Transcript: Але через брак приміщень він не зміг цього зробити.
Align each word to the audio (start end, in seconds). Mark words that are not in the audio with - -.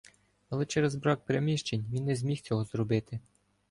Але 0.49 0.65
через 0.65 0.95
брак 0.95 1.25
приміщень 1.25 1.85
він 1.91 2.05
не 2.05 2.15
зміг 2.15 2.41
цього 2.41 2.63
зробити. 2.63 3.19